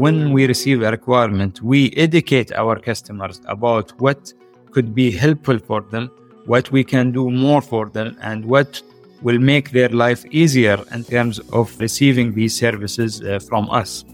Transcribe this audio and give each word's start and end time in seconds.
When 0.00 0.32
we 0.32 0.46
receive 0.46 0.80
a 0.80 0.90
requirement, 0.90 1.60
we 1.60 1.90
educate 1.90 2.52
our 2.52 2.80
customers 2.80 3.42
about 3.44 3.90
what 4.00 4.32
could 4.70 4.94
be 4.94 5.10
helpful 5.10 5.58
for 5.58 5.82
them, 5.82 6.10
what 6.46 6.72
we 6.72 6.82
can 6.84 7.12
do 7.12 7.28
more 7.30 7.60
for 7.60 7.90
them, 7.90 8.16
and 8.22 8.46
what 8.46 8.80
will 9.20 9.38
make 9.38 9.72
their 9.72 9.90
life 9.90 10.24
easier 10.30 10.82
in 10.92 11.04
terms 11.04 11.38
of 11.52 11.78
receiving 11.78 12.32
these 12.32 12.58
services 12.58 13.20
uh, 13.20 13.40
from 13.40 13.68
us. 13.68 14.06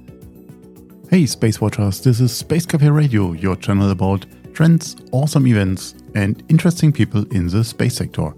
Hey, 1.09 1.24
Space 1.24 1.60
Watchers, 1.60 2.00
this 2.00 2.18
is 2.20 2.37
Space 2.37 2.66
Cafe 2.66 2.91
Radio, 2.91 3.34
your 3.34 3.55
channel 3.55 3.92
about 3.92 4.27
trends, 4.55 4.96
awesome 5.12 5.46
events, 5.46 5.95
and 6.16 6.42
interesting 6.48 6.91
people 6.91 7.24
in 7.32 7.46
the 7.46 7.62
space 7.62 7.95
sector. 7.95 8.34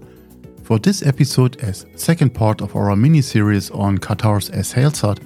For 0.61 0.77
this 0.77 1.01
episode, 1.01 1.59
as 1.63 1.87
second 1.95 2.35
part 2.35 2.61
of 2.61 2.75
our 2.75 2.95
mini 2.95 3.23
series 3.23 3.71
on 3.71 3.97
Qatar's 3.97 4.51
Es'hailSat, 4.51 5.17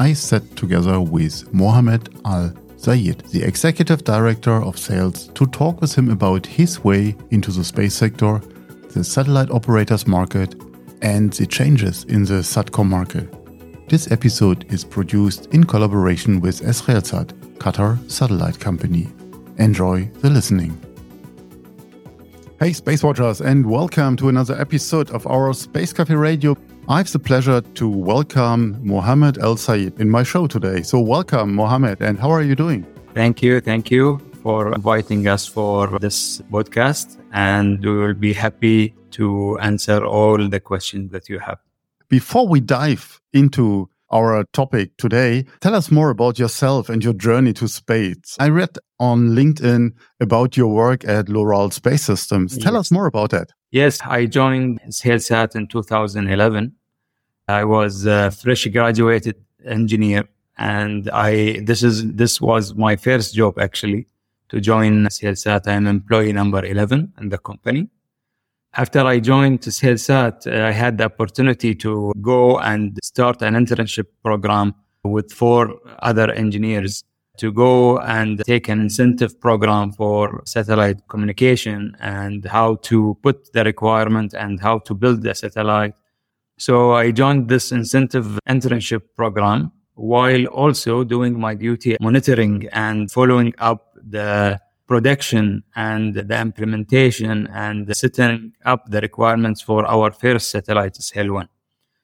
I 0.00 0.14
sat 0.14 0.56
together 0.56 0.98
with 0.98 1.52
Mohamed 1.52 2.08
Al 2.24 2.54
Sayed, 2.78 3.18
the 3.32 3.42
executive 3.42 4.02
director 4.02 4.54
of 4.64 4.78
sales, 4.78 5.28
to 5.34 5.44
talk 5.44 5.82
with 5.82 5.94
him 5.94 6.08
about 6.08 6.46
his 6.46 6.82
way 6.82 7.14
into 7.30 7.52
the 7.52 7.62
space 7.62 7.96
sector, 7.96 8.40
the 8.94 9.04
satellite 9.04 9.50
operators 9.50 10.06
market, 10.06 10.54
and 11.02 11.34
the 11.34 11.44
changes 11.44 12.04
in 12.04 12.24
the 12.24 12.40
SATCOM 12.40 12.88
market. 12.88 13.28
This 13.90 14.10
episode 14.10 14.64
is 14.72 14.84
produced 14.84 15.48
in 15.52 15.64
collaboration 15.64 16.40
with 16.40 16.62
Es'hailSat, 16.62 17.58
Qatar 17.58 18.10
Satellite 18.10 18.58
Company. 18.58 19.06
Enjoy 19.58 20.10
the 20.22 20.30
listening. 20.30 20.80
Hey, 22.58 22.72
Space 22.72 23.02
Watchers, 23.02 23.42
and 23.42 23.66
welcome 23.66 24.16
to 24.16 24.30
another 24.30 24.58
episode 24.58 25.10
of 25.10 25.26
our 25.26 25.52
Space 25.52 25.92
Cafe 25.92 26.14
Radio. 26.14 26.56
I 26.90 26.98
have 26.98 27.12
the 27.12 27.20
pleasure 27.20 27.60
to 27.60 27.88
welcome 27.88 28.76
Mohamed 28.82 29.38
El 29.38 29.56
Sayed 29.56 30.00
in 30.00 30.10
my 30.10 30.24
show 30.24 30.48
today. 30.48 30.82
So, 30.82 30.98
welcome, 30.98 31.54
Mohamed, 31.54 32.00
and 32.00 32.18
how 32.18 32.30
are 32.30 32.42
you 32.42 32.56
doing? 32.56 32.84
Thank 33.14 33.44
you. 33.44 33.60
Thank 33.60 33.92
you 33.92 34.18
for 34.42 34.74
inviting 34.74 35.28
us 35.28 35.46
for 35.46 36.00
this 36.00 36.42
podcast, 36.50 37.16
and 37.32 37.80
we 37.80 37.96
will 37.96 38.14
be 38.14 38.32
happy 38.32 38.92
to 39.12 39.56
answer 39.60 40.04
all 40.04 40.48
the 40.48 40.58
questions 40.58 41.12
that 41.12 41.28
you 41.28 41.38
have. 41.38 41.58
Before 42.08 42.48
we 42.48 42.58
dive 42.58 43.20
into 43.32 43.88
our 44.10 44.42
topic 44.52 44.96
today, 44.96 45.44
tell 45.60 45.76
us 45.76 45.92
more 45.92 46.10
about 46.10 46.40
yourself 46.40 46.88
and 46.88 47.04
your 47.04 47.14
journey 47.14 47.52
to 47.52 47.68
space. 47.68 48.36
I 48.40 48.48
read 48.48 48.76
on 48.98 49.36
LinkedIn 49.36 49.92
about 50.18 50.56
your 50.56 50.66
work 50.66 51.04
at 51.06 51.26
Loral 51.26 51.72
Space 51.72 52.02
Systems. 52.02 52.58
Tell 52.58 52.72
yes. 52.72 52.80
us 52.80 52.90
more 52.90 53.06
about 53.06 53.30
that. 53.30 53.52
Yes, 53.70 54.00
I 54.04 54.26
joined 54.26 54.80
Es'hailSat 54.82 55.54
in 55.54 55.68
2011. 55.68 56.74
I 57.50 57.64
was 57.64 58.06
a 58.06 58.30
fresh 58.30 58.66
graduated 58.66 59.36
engineer 59.64 60.28
and 60.58 61.08
I 61.10 61.60
this 61.62 61.82
is 61.82 62.12
this 62.12 62.40
was 62.40 62.74
my 62.74 62.96
first 62.96 63.34
job 63.34 63.58
actually 63.58 64.06
to 64.50 64.60
join 64.60 65.06
Es'hailSat. 65.06 65.66
I'm 65.66 65.86
employee 65.86 66.32
number 66.32 66.64
11 66.64 67.14
in 67.20 67.28
the 67.28 67.38
company. 67.38 67.88
After 68.74 69.00
I 69.00 69.18
joined 69.20 69.66
uh, 69.66 70.66
I 70.70 70.70
had 70.70 70.98
the 70.98 71.04
opportunity 71.04 71.74
to 71.76 72.12
go 72.20 72.58
and 72.58 72.98
start 73.02 73.42
an 73.42 73.54
internship 73.54 74.06
program 74.22 74.74
with 75.02 75.32
four 75.32 75.80
other 76.00 76.30
engineers 76.30 77.04
to 77.38 77.50
go 77.50 77.98
and 78.00 78.42
take 78.44 78.68
an 78.68 78.80
incentive 78.80 79.40
program 79.40 79.92
for 79.92 80.42
satellite 80.44 81.08
communication 81.08 81.96
and 81.98 82.44
how 82.44 82.74
to 82.76 83.16
put 83.22 83.52
the 83.54 83.64
requirement 83.64 84.34
and 84.34 84.60
how 84.60 84.78
to 84.80 84.94
build 84.94 85.22
the 85.22 85.34
satellite. 85.34 85.94
So 86.60 86.92
I 86.92 87.10
joined 87.10 87.48
this 87.48 87.72
incentive 87.72 88.38
internship 88.46 89.00
program 89.16 89.72
while 89.94 90.44
also 90.48 91.04
doing 91.04 91.40
my 91.40 91.54
duty 91.54 91.96
monitoring 92.02 92.68
and 92.70 93.10
following 93.10 93.54
up 93.56 93.94
the 93.94 94.60
production 94.86 95.64
and 95.74 96.12
the 96.12 96.38
implementation 96.38 97.46
and 97.46 97.96
setting 97.96 98.52
up 98.66 98.90
the 98.90 99.00
requirements 99.00 99.62
for 99.62 99.86
our 99.86 100.10
first 100.10 100.50
satellite, 100.50 100.98
1. 101.14 101.48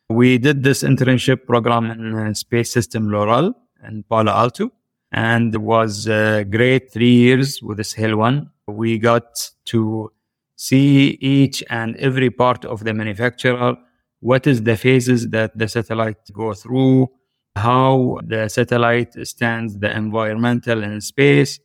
We 0.08 0.38
did 0.38 0.62
this 0.62 0.82
internship 0.82 1.44
program 1.44 1.90
in 1.90 2.14
uh, 2.14 2.32
Space 2.32 2.70
System 2.70 3.08
Loral 3.08 3.52
in 3.86 4.04
Palo 4.04 4.32
Alto, 4.32 4.72
and 5.12 5.54
it 5.54 5.60
was 5.60 6.06
a 6.06 6.44
great 6.44 6.90
three 6.90 7.12
years 7.12 7.60
with 7.62 7.78
Es'hail 7.78 8.16
1. 8.16 8.50
We 8.68 8.96
got 8.96 9.50
to 9.66 10.12
see 10.54 11.18
each 11.20 11.62
and 11.68 11.94
every 11.96 12.30
part 12.30 12.64
of 12.64 12.84
the 12.84 12.94
manufacturer, 12.94 13.76
what 14.20 14.46
is 14.46 14.62
the 14.62 14.76
phases 14.76 15.28
that 15.28 15.56
the 15.56 15.68
satellite 15.68 16.18
go 16.32 16.54
through, 16.54 17.08
how 17.54 18.18
the 18.24 18.48
satellite 18.48 19.14
stands 19.26 19.78
the 19.78 19.94
environmental 19.94 20.82
and 20.82 21.02
space, 21.02 21.58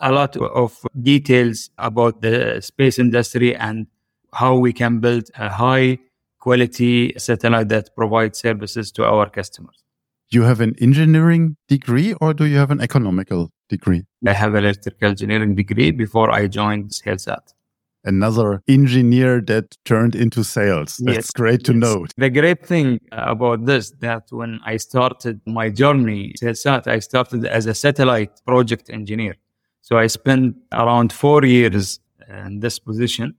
a 0.00 0.12
lot 0.12 0.36
of 0.36 0.78
details 1.00 1.70
about 1.78 2.22
the 2.22 2.60
space 2.60 2.98
industry 2.98 3.54
and 3.54 3.86
how 4.32 4.56
we 4.56 4.72
can 4.72 5.00
build 5.00 5.28
a 5.36 5.48
high 5.48 5.98
quality 6.38 7.12
satellite 7.18 7.68
that 7.68 7.94
provides 7.96 8.38
services 8.38 8.92
to 8.92 9.04
our 9.04 9.28
customers. 9.28 9.84
You 10.30 10.42
have 10.42 10.60
an 10.60 10.74
engineering 10.80 11.56
degree 11.68 12.14
or 12.20 12.34
do 12.34 12.44
you 12.44 12.58
have 12.58 12.70
an 12.70 12.80
economical 12.80 13.50
degree? 13.68 14.04
I 14.26 14.32
have 14.32 14.54
an 14.54 14.64
electrical 14.64 15.08
engineering 15.08 15.54
degree 15.54 15.90
before 15.90 16.30
I 16.30 16.46
joined 16.46 16.90
Es'hailSat. 16.90 17.54
Another 18.08 18.62
engineer 18.66 19.42
that 19.42 19.76
turned 19.84 20.14
into 20.14 20.42
sales. 20.42 20.96
That's 20.96 21.16
yes, 21.16 21.30
great 21.30 21.62
to 21.64 21.72
yes. 21.72 21.80
know. 21.82 22.06
The 22.16 22.30
great 22.30 22.64
thing 22.64 23.00
about 23.12 23.66
this 23.66 23.90
that 24.00 24.24
when 24.30 24.60
I 24.64 24.78
started 24.78 25.40
my 25.46 25.68
journey, 25.68 26.34
I 26.42 26.52
started 26.52 27.44
as 27.46 27.66
a 27.66 27.74
satellite 27.74 28.34
project 28.46 28.88
engineer. 28.88 29.34
So 29.82 29.98
I 29.98 30.06
spent 30.06 30.56
around 30.72 31.12
four 31.12 31.44
years 31.44 32.00
in 32.28 32.60
this 32.60 32.78
position. 32.78 33.34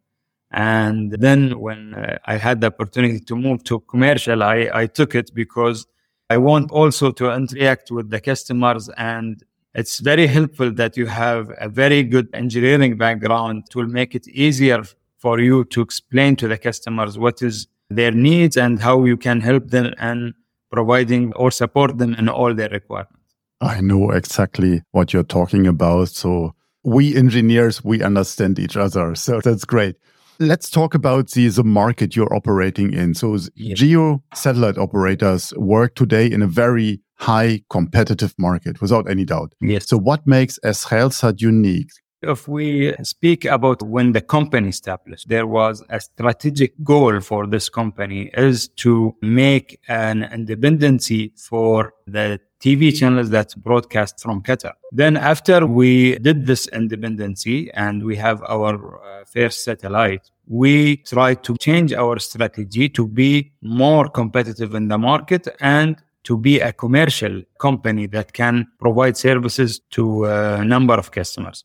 And 0.52 1.12
then 1.12 1.60
when 1.60 1.94
uh, 1.94 2.18
I 2.26 2.38
had 2.38 2.62
the 2.62 2.68
opportunity 2.68 3.20
to 3.20 3.36
move 3.36 3.64
to 3.66 3.80
commercial, 3.82 4.44
I, 4.44 4.70
I 4.74 4.86
took 4.88 5.16
it 5.16 5.32
because 5.34 5.86
I 6.30 6.38
want 6.38 6.72
also 6.72 7.12
to 7.12 7.32
interact 7.32 7.92
with 7.92 8.10
the 8.10 8.20
customers. 8.20 8.90
And 8.98 9.44
it's 9.80 10.00
very 10.00 10.28
helpful 10.28 10.72
that 10.74 10.98
you 10.98 11.06
have 11.06 11.52
a 11.58 11.70
very 11.70 12.04
good 12.04 12.28
engineering 12.34 12.98
background 12.98 13.64
to 13.72 13.88
make 13.88 14.14
it 14.14 14.28
easier 14.28 14.84
for 15.18 15.40
you 15.40 15.64
to 15.66 15.80
explain 15.82 16.36
to 16.36 16.50
the 16.50 16.58
customers 16.58 17.18
what 17.18 17.42
is 17.42 17.68
their 17.90 18.12
needs 18.12 18.58
and 18.58 18.82
how 18.82 19.06
you 19.06 19.16
can 19.16 19.40
help 19.40 19.70
them 19.70 19.94
and 19.98 20.34
providing 20.70 21.34
or 21.34 21.50
support 21.50 21.98
them 21.98 22.14
in 22.16 22.28
all 22.28 22.54
their 22.54 22.70
requirements. 22.70 23.16
I 23.62 23.80
know 23.80 24.12
exactly 24.12 24.84
what 24.92 25.14
you're 25.14 25.24
talking 25.24 25.66
about. 25.66 26.10
So 26.10 26.56
we 26.84 27.16
engineers, 27.16 27.84
we 27.84 28.04
understand 28.04 28.60
each 28.60 28.76
other. 28.76 29.16
So 29.16 29.40
that's 29.40 29.64
great. 29.64 29.96
Let's 30.40 30.70
talk 30.70 30.94
about 30.94 31.32
the, 31.32 31.48
the 31.48 31.64
market 31.64 32.16
you're 32.18 32.34
operating 32.34 32.94
in. 32.94 33.14
So 33.14 33.38
geo 33.56 34.24
satellite 34.34 34.78
operators 34.78 35.54
work 35.56 35.96
today 35.96 36.28
in 36.28 36.42
a 36.42 36.48
very 36.48 37.02
high 37.20 37.62
competitive 37.70 38.34
market 38.38 38.82
without 38.82 39.10
any 39.10 39.26
doubt. 39.26 39.54
Yes. 39.62 39.88
So 39.88 39.98
what 39.98 40.26
makes 40.26 40.58
Es'hailSat 40.64 41.42
unique? 41.42 41.92
If 42.22 42.50
we 42.50 42.94
speak 43.04 43.46
about 43.46 43.82
when 43.82 44.12
the 44.12 44.20
company 44.20 44.70
established, 44.70 45.30
there 45.30 45.48
was 45.48 45.84
a 45.90 46.02
strategic 46.02 46.74
goal 46.84 47.22
for 47.22 47.48
this 47.48 47.70
company 47.70 48.30
is 48.34 48.68
to 48.84 49.16
make 49.22 49.80
an 49.88 50.24
independency 50.24 51.32
for 51.38 51.94
the 52.08 52.42
TV 52.62 52.94
channels 52.94 53.30
that 53.30 53.56
broadcast 53.64 54.20
from 54.22 54.42
Qatar. 54.44 54.74
Then 54.92 55.16
after 55.16 55.66
we 55.66 56.20
did 56.20 56.46
this 56.46 56.68
independency 56.68 57.72
and 57.72 58.04
we 58.04 58.18
have 58.18 58.44
our 58.44 58.74
uh, 59.02 59.24
first 59.24 59.64
satellite, 59.64 60.30
we 60.46 60.98
try 60.98 61.36
to 61.36 61.56
change 61.58 61.94
our 61.94 62.20
strategy 62.20 62.90
to 62.90 63.08
be 63.08 63.54
more 63.62 64.10
competitive 64.10 64.76
in 64.76 64.90
the 64.90 64.98
market 64.98 65.48
and 65.62 65.96
to 66.24 66.38
be 66.38 66.60
a 66.60 66.74
commercial 66.74 67.42
company 67.60 68.08
that 68.08 68.34
can 68.34 68.68
provide 68.80 69.18
services 69.18 69.80
to 69.92 70.26
a 70.26 70.64
number 70.66 70.94
of 70.94 71.12
customers. 71.12 71.64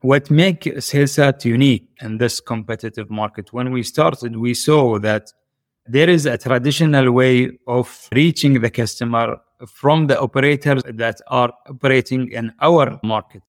What 0.00 0.30
makes 0.30 0.66
Es'hailSat 0.66 1.44
unique 1.44 1.88
in 2.00 2.18
this 2.18 2.40
competitive 2.40 3.10
market? 3.10 3.52
When 3.52 3.70
we 3.70 3.82
started, 3.82 4.36
we 4.36 4.54
saw 4.54 4.98
that 4.98 5.32
there 5.86 6.10
is 6.10 6.26
a 6.26 6.38
traditional 6.38 7.12
way 7.12 7.58
of 7.66 8.08
reaching 8.12 8.60
the 8.60 8.70
customer 8.70 9.36
from 9.66 10.06
the 10.06 10.20
operators 10.20 10.82
that 10.86 11.20
are 11.28 11.52
operating 11.68 12.30
in 12.32 12.52
our 12.60 12.98
market. 13.02 13.42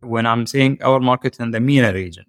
When 0.00 0.26
I'm 0.26 0.46
saying 0.46 0.78
our 0.82 1.00
market 1.00 1.38
in 1.40 1.50
the 1.50 1.60
MENA 1.60 1.92
region. 1.92 2.26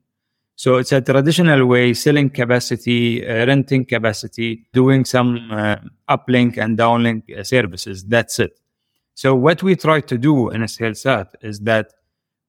So 0.58 0.78
it's 0.78 0.94
a 0.94 1.02
traditional 1.02 1.66
way, 1.66 1.94
selling 1.94 2.30
capacity, 2.30 3.28
uh, 3.28 3.46
renting 3.46 3.84
capacity, 3.86 4.66
doing 4.72 5.04
some 5.04 5.52
uh, 5.52 5.76
uplink 6.10 6.58
and 6.58 6.78
downlink 6.78 7.38
uh, 7.38 7.44
services. 7.44 8.06
That's 8.06 8.40
it. 8.40 8.60
So 9.16 9.36
what 9.36 9.64
we 9.64 9.76
try 9.76 10.02
to 10.02 10.18
do 10.18 10.50
in 10.50 10.64
a 10.64 10.68
is 11.42 11.60
that 11.62 11.94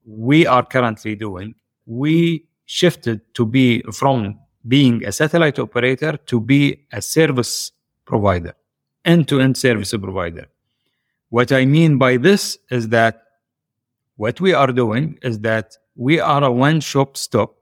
we 0.05 0.47
are 0.47 0.65
currently 0.65 1.17
doing, 1.17 1.55
we 1.87 2.47
shifted 2.65 3.21
to 3.35 3.45
be 3.45 3.83
from 3.93 4.39
being 4.69 5.05
a 5.05 5.13
satellite 5.13 5.59
operator 5.59 6.17
to 6.27 6.41
be 6.41 6.87
a 6.93 7.03
service 7.03 7.73
provider, 8.05 8.55
end 9.05 9.27
to 9.29 9.41
end 9.41 9.57
service 9.57 9.93
provider. 9.93 10.47
What 11.31 11.51
I 11.51 11.65
mean 11.65 11.99
by 11.99 12.17
this 12.19 12.59
is 12.71 12.89
that 12.89 13.23
what 14.17 14.41
we 14.41 14.55
are 14.55 14.73
doing 14.73 15.19
is 15.23 15.41
that 15.41 15.77
we 15.97 16.21
are 16.21 16.43
a 16.45 16.53
one 16.53 16.81
shop 16.81 17.17
stop 17.17 17.56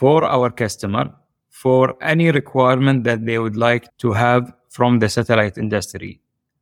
for 0.00 0.24
our 0.24 0.48
customer 0.62 1.04
for 1.50 1.84
any 2.00 2.30
requirement 2.30 3.04
that 3.04 3.26
they 3.26 3.38
would 3.38 3.58
like 3.68 3.84
to 3.98 4.12
have 4.12 4.50
from 4.70 4.98
the 4.98 5.08
satellite 5.16 5.58
industry. 5.58 6.12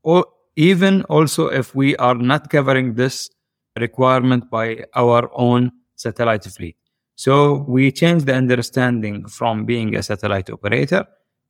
Or 0.02 0.26
even 0.56 1.02
also 1.04 1.46
if 1.46 1.72
we 1.72 1.94
are 1.96 2.16
not 2.16 2.50
covering 2.50 2.94
this 2.94 3.30
requirement 3.78 4.50
by 4.50 4.68
our 4.96 5.30
own 5.34 5.70
satellite 5.94 6.46
fleet. 6.56 6.76
So 7.14 7.64
we 7.68 7.92
change 7.92 8.24
the 8.24 8.34
understanding 8.34 9.28
from 9.28 9.64
being 9.64 9.94
a 9.94 10.02
satellite 10.02 10.50
operator 10.50 11.06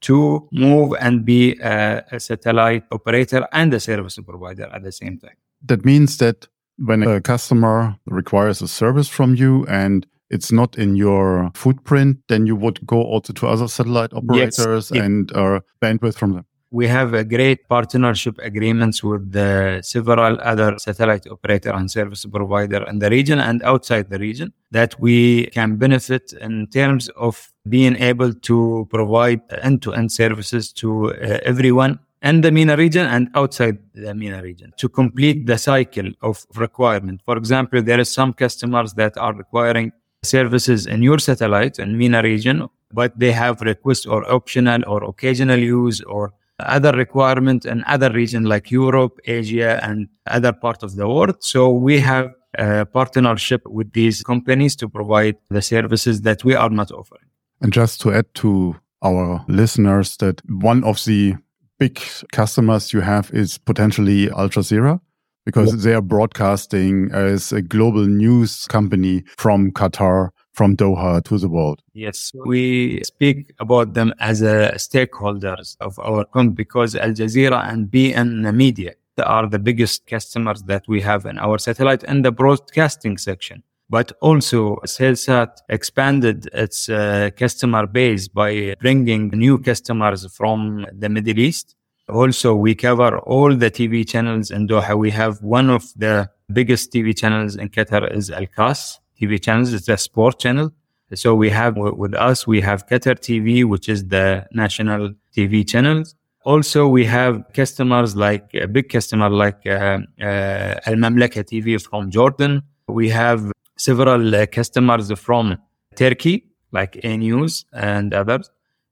to 0.08 0.46
move 0.52 0.93
and 1.00 1.25
be 1.25 1.58
a, 1.62 2.05
a, 2.12 2.20
satellite 2.20 2.84
operator 2.93 3.49
and 3.52 3.73
a 3.73 3.81
service 3.81 4.19
provider 4.19 4.69
at 4.75 4.82
the 4.82 4.93
same 4.93 5.19
time. 5.19 5.38
That 5.64 5.87
means 5.87 6.19
that 6.19 6.49
when 6.76 7.02
a 7.02 7.20
customer 7.23 7.96
requires 8.06 8.61
a 8.61 8.69
service 8.69 9.08
from 9.08 9.34
you 9.34 9.67
and 9.67 10.06
it's 10.31 10.53
not 10.53 10.77
in 10.77 10.97
your 10.97 11.51
footprint, 11.55 12.19
then 12.29 12.47
you 12.47 12.57
would 12.57 12.87
go 12.87 13.03
also 13.03 13.33
to 13.33 13.47
other 13.47 13.69
satellite 13.69 14.13
operators 14.13 14.91
yes. 14.93 15.05
and 15.05 15.33
uh, 15.33 15.61
bandwidth 15.81 16.17
from 16.17 16.35
them. 16.35 16.45
We 16.71 16.87
have 16.87 17.15
a 17.15 17.25
great 17.25 17.67
partnership 17.67 18.39
agreements 18.43 19.03
with 19.03 19.33
the 19.33 19.81
several 19.83 20.39
other 20.43 20.77
satellite 20.79 21.27
operator 21.27 21.71
and 21.71 21.91
service 21.91 22.27
provider 22.27 22.85
in 22.87 22.99
the 22.99 23.09
region 23.09 23.39
and 23.39 23.63
outside 23.63 24.11
the 24.11 24.19
region 24.19 24.53
that 24.71 25.01
we 25.01 25.47
can 25.47 25.77
benefit 25.77 26.35
in 26.35 26.67
terms 26.67 27.09
of 27.17 27.51
being 27.67 27.97
able 27.97 28.35
to 28.35 28.87
provide 28.91 29.41
end-to-end 29.63 30.13
services 30.13 30.71
to 30.75 31.15
uh, 31.15 31.39
everyone 31.43 32.01
in 32.23 32.43
the 32.43 32.51
MENA 32.51 32.77
region 32.77 33.07
and 33.07 33.31
outside 33.35 33.79
the 33.95 34.15
MENA 34.15 34.43
region 34.43 34.73
to 34.77 34.91
complete 34.91 35.47
the 35.47 35.57
cycle 35.57 36.11
of 36.21 36.45
requirement. 36.57 37.23
For 37.25 37.39
example, 37.39 37.81
there 37.81 37.99
are 37.99 38.05
some 38.05 38.35
customers 38.35 38.93
that 38.95 39.17
are 39.17 39.35
requiring 39.35 39.93
services 40.29 40.87
in 40.87 41.03
your 41.03 41.19
satellite 41.19 41.79
in 41.79 41.99
MENA 41.99 42.23
region, 42.23 42.69
but 42.93 43.19
they 43.19 43.33
have 43.33 43.61
request 43.61 44.07
or 44.07 44.21
optional 44.31 44.81
or 44.87 45.05
occasional 45.05 45.59
use 45.59 46.01
or 46.03 46.33
other 46.61 46.93
requirement 46.93 47.65
in 47.65 47.85
other 47.87 48.11
region 48.11 48.45
like 48.45 48.71
Europe, 48.71 49.19
Asia, 49.25 49.81
and 49.83 50.09
other 50.27 50.53
part 50.53 50.83
of 50.83 50.97
the 50.97 51.07
world. 51.07 51.37
So 51.41 51.71
we 51.71 52.01
have 52.01 52.33
a 52.59 52.87
partnership 52.87 53.63
with 53.67 53.93
these 53.93 54.23
companies 54.23 54.75
to 54.77 54.89
provide 54.89 55.37
the 55.51 55.63
services 55.63 56.23
that 56.23 56.45
we 56.45 56.55
are 56.55 56.71
not 56.71 56.91
offering. 56.91 57.27
And 57.61 57.73
just 57.73 58.01
to 58.03 58.13
add 58.13 58.27
to 58.35 58.77
our 59.03 59.45
listeners 59.49 60.17
that 60.17 60.41
one 60.49 60.83
of 60.85 61.05
the 61.05 61.35
big 61.79 62.01
customers 62.33 62.93
you 62.93 63.01
have 63.01 63.31
is 63.33 63.59
potentially 63.59 64.31
Al 64.31 64.49
Jazeera 64.49 65.01
because 65.49 65.73
yep. 65.73 65.81
they 65.81 65.95
are 65.95 66.03
broadcasting 66.03 67.11
as 67.11 67.53
a 67.53 67.62
global 67.62 68.05
news 68.05 68.67
company 68.67 69.25
from 69.39 69.71
Qatar 69.73 70.29
from 70.53 70.77
Doha 70.77 71.25
to 71.25 71.39
the 71.39 71.49
world. 71.49 71.81
Yes, 71.95 72.33
we 72.45 73.03
speak 73.03 73.55
about 73.59 73.95
them 73.95 74.12
as 74.21 74.43
a 74.43 74.73
stakeholders 74.77 75.75
of 75.81 75.99
our 76.00 76.27
company 76.27 76.55
because 76.55 76.95
Al 76.95 77.12
Jazeera 77.12 77.61
and 77.73 77.87
beIN 77.91 78.55
Media 78.55 78.93
are 79.25 79.49
the 79.49 79.59
biggest 79.59 80.06
customers 80.06 80.65
that 80.65 80.85
we 80.87 81.00
have 81.00 81.25
in 81.25 81.39
our 81.39 81.56
satellite 81.56 82.05
and 82.05 82.27
the 82.27 82.31
broadcasting 82.31 83.17
section. 83.17 83.62
But 83.89 84.12
also, 84.21 84.77
Es'hailSat 84.85 85.51
expanded 85.71 86.51
its 86.53 86.91
uh, 86.91 87.31
customer 87.35 87.87
base 87.87 88.29
by 88.29 88.75
bringing 88.83 89.29
new 89.29 89.56
customers 89.56 90.31
from 90.37 90.85
the 90.93 91.09
Middle 91.09 91.39
East. 91.39 91.75
Also, 92.08 92.55
we 92.55 92.75
cover 92.75 93.19
all 93.19 93.55
the 93.55 93.70
TV 93.70 94.08
channels 94.08 94.50
in 94.50 94.66
Doha. 94.66 94.96
We 94.99 95.10
have 95.10 95.43
one 95.43 95.69
of 95.69 95.84
the 95.94 96.31
biggest 96.52 96.93
TV 96.93 97.16
channels 97.16 97.56
in 97.56 97.69
Qatar 97.69 98.10
is 98.16 98.31
Al 98.31 98.46
Kass 98.46 98.99
TV 99.20 99.43
channels. 99.43 99.72
It's 99.72 99.88
a 99.88 99.96
sport 99.99 100.38
channel. 100.38 100.72
So 101.14 101.34
we 101.34 101.50
have 101.50 101.76
with 101.76 102.14
us, 102.14 102.46
we 102.46 102.60
have 102.62 102.87
Qatar 102.87 103.16
TV, 103.19 103.64
which 103.64 103.88
is 103.88 104.06
the 104.06 104.46
national 104.52 105.14
TV 105.37 105.69
channels. 105.69 106.14
Also, 106.44 106.88
we 106.88 107.05
have 107.05 107.43
customers 107.52 108.16
like 108.16 108.49
a 108.55 108.66
big 108.66 108.88
customer 108.88 109.28
like 109.28 109.66
uh, 109.66 109.99
uh, 110.20 110.81
Al 110.87 110.94
Mamlaka 110.94 111.44
TV 111.44 111.82
from 111.82 112.10
Jordan. 112.10 112.62
We 112.87 113.10
have 113.10 113.52
several 113.76 114.34
uh, 114.34 114.46
customers 114.46 115.12
from 115.19 115.58
Turkey, 115.94 116.46
like 116.72 116.99
A 117.05 117.16
News 117.16 117.66
and 117.72 118.14
others. 118.14 118.50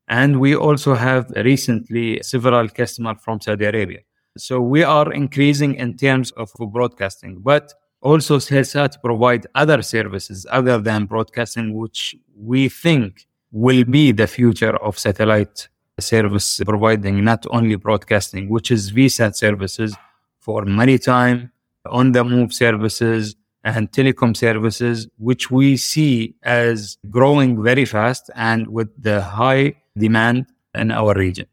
And 0.09 0.41
we 0.41 0.55
also 0.55 0.95
have 0.95 1.31
recently 1.37 2.23
several 2.23 2.69
customers 2.69 3.17
from 3.21 3.41
Saudi 3.41 3.65
Arabia. 3.65 4.01
So 4.39 4.61
we 4.61 4.85
are 4.85 5.13
increasing 5.13 5.75
in 5.75 5.97
terms 5.97 6.31
of 6.33 6.53
broadcasting, 6.73 7.39
but 7.41 7.73
also 8.01 8.37
Es'hailSat 8.37 9.03
provide 9.03 9.47
other 9.55 9.83
services 9.83 10.47
other 10.51 10.79
than 10.79 11.07
broadcasting, 11.07 11.75
which 11.75 12.15
we 12.37 12.69
think 12.69 13.27
will 13.51 13.85
be 13.85 14.13
the 14.13 14.27
future 14.27 14.77
of 14.77 14.99
satellite 14.99 15.69
service 15.99 16.61
providing, 16.65 17.25
not 17.25 17.47
only 17.51 17.77
broadcasting, 17.77 18.49
which 18.49 18.71
is 18.71 18.93
VSAT 18.93 19.35
services 19.35 19.97
for 20.41 20.65
maritime, 20.65 21.51
on 21.87 22.13
the 22.13 22.23
move 22.23 22.53
services, 22.53 23.35
and 23.65 23.91
telecom 23.91 24.37
services, 24.37 25.09
which 25.19 25.51
we 25.51 25.77
see 25.77 26.37
as 26.43 26.99
growing 27.11 27.63
very 27.63 27.85
fast 27.85 28.31
and 28.37 28.69
with 28.69 28.91
the 29.03 29.21
high 29.21 29.75
demand 29.97 30.47
in 30.75 30.91
our 30.91 31.15
region. 31.15 31.47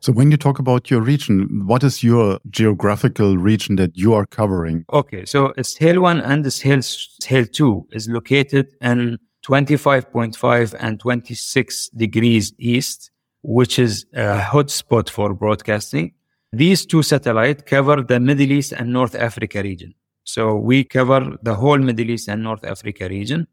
So, 0.00 0.12
when 0.12 0.30
you 0.30 0.36
talk 0.36 0.60
about 0.60 0.90
your 0.90 1.00
region, 1.00 1.66
what 1.66 1.82
is 1.82 2.04
your 2.04 2.38
geographical 2.50 3.36
region 3.36 3.74
that 3.76 3.96
you 3.96 4.14
are 4.14 4.26
covering? 4.26 4.84
Okay, 4.92 5.24
so 5.24 5.52
Es'hail 5.58 5.98
1 5.98 6.20
and 6.20 6.44
Es'hail, 6.44 6.78
Es'hail 6.78 7.50
2 7.50 7.88
is 7.90 8.08
located 8.08 8.68
in 8.80 9.18
25.5 9.44 10.76
and 10.78 11.00
26 11.00 11.88
degrees 11.90 12.52
east, 12.58 13.10
which 13.42 13.78
is 13.78 14.06
a 14.14 14.38
hotspot 14.38 15.08
for 15.10 15.34
broadcasting. 15.34 16.12
These 16.52 16.86
two 16.86 17.02
satellites 17.02 17.64
cover 17.66 18.02
the 18.02 18.20
Middle 18.20 18.52
East 18.52 18.72
and 18.72 18.92
North 18.92 19.14
Africa 19.14 19.62
region. 19.62 19.94
So 20.22 20.54
we 20.56 20.84
cover 20.84 21.36
the 21.42 21.54
whole 21.54 21.78
Middle 21.78 22.10
East 22.10 22.28
and 22.28 22.42
North 22.42 22.64
Africa 22.64 23.08
region. 23.08 23.48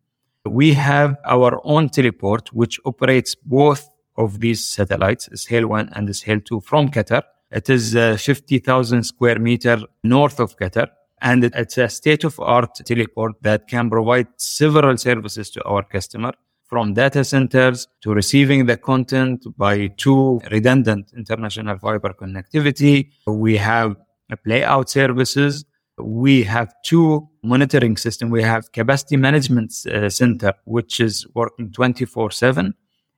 We 0.45 0.73
have 0.73 1.15
our 1.25 1.59
own 1.63 1.89
teleport, 1.89 2.53
which 2.53 2.79
operates 2.85 3.33
both 3.33 3.89
of 4.17 4.39
these 4.39 4.65
satellites, 4.65 5.29
Es'hail 5.29 5.65
1 5.65 5.89
and 5.93 6.09
Es'hail 6.09 6.43
2 6.43 6.61
from 6.61 6.89
Qatar. 6.89 7.23
It 7.51 7.69
is 7.69 7.95
uh, 7.95 8.17
50,000 8.17 9.03
square 9.03 9.39
meter 9.39 9.77
north 10.03 10.39
of 10.39 10.57
Qatar. 10.57 10.87
And 11.21 11.45
it's 11.45 11.77
a 11.77 11.89
state 11.89 12.23
of 12.23 12.39
art 12.39 12.75
teleport 12.85 13.41
that 13.41 13.67
can 13.67 13.89
provide 13.89 14.27
several 14.37 14.97
services 14.97 15.49
to 15.51 15.63
our 15.63 15.83
customer 15.83 16.33
from 16.67 16.93
data 16.93 17.23
centers 17.23 17.87
to 18.01 18.13
receiving 18.13 18.65
the 18.65 18.77
content 18.77 19.45
by 19.57 19.87
two 19.97 20.41
redundant 20.51 21.11
international 21.15 21.77
fiber 21.77 22.13
connectivity. 22.13 23.11
We 23.27 23.57
have 23.57 23.95
a 24.29 24.37
playout 24.37 24.89
services. 24.89 25.65
We 25.97 26.43
have 26.43 26.73
two 26.83 27.29
monitoring 27.43 27.95
system. 27.97 28.29
We 28.29 28.43
have 28.43 28.71
capacity 28.71 29.17
management 29.17 29.73
uh, 29.85 30.09
center, 30.09 30.53
which 30.65 30.99
is 30.99 31.25
working 31.33 31.71
24 31.71 32.31
seven 32.31 32.73